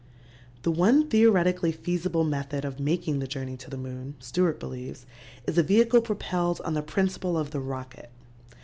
[0.63, 5.05] The one theoretically feasible method of making the journey to the moon, Stewart believes,
[5.45, 8.09] is a vehicle propelled on the principle of the rocket.